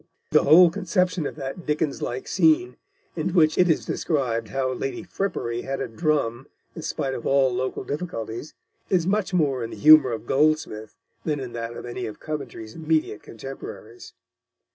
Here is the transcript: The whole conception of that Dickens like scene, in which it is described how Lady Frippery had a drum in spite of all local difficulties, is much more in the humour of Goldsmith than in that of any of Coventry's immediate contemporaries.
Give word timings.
The 0.31 0.41
whole 0.45 0.71
conception 0.71 1.27
of 1.27 1.35
that 1.35 1.67
Dickens 1.67 2.01
like 2.01 2.27
scene, 2.27 2.77
in 3.15 3.35
which 3.35 3.55
it 3.55 3.69
is 3.69 3.85
described 3.85 4.47
how 4.47 4.73
Lady 4.73 5.03
Frippery 5.03 5.61
had 5.61 5.79
a 5.79 5.87
drum 5.87 6.47
in 6.75 6.81
spite 6.81 7.13
of 7.13 7.27
all 7.27 7.53
local 7.53 7.83
difficulties, 7.83 8.55
is 8.89 9.05
much 9.05 9.31
more 9.31 9.63
in 9.63 9.69
the 9.69 9.75
humour 9.77 10.11
of 10.11 10.25
Goldsmith 10.25 10.95
than 11.23 11.39
in 11.39 11.53
that 11.53 11.75
of 11.77 11.85
any 11.85 12.07
of 12.07 12.19
Coventry's 12.19 12.73
immediate 12.73 13.21
contemporaries. 13.21 14.13